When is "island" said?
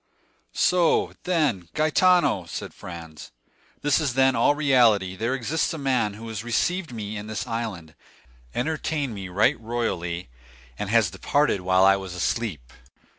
7.45-7.93